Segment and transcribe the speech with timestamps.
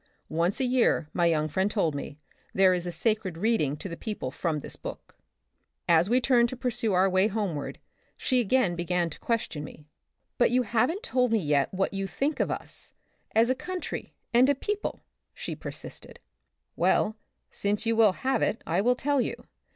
[0.29, 2.17] Once a year, my young friend told me,
[2.55, 5.15] there is a sacred read ing to the people from this book.
[5.87, 7.77] As we turned to pursue our way homeward
[8.17, 9.85] she again began to question me
[10.39, 12.93] —"But you haven't told me yet what you think of us—
[13.35, 15.03] as a country and a people,'*
[15.35, 16.17] she persisted."
[16.85, 17.15] Well,
[17.51, 19.45] since you will have it I will tell you.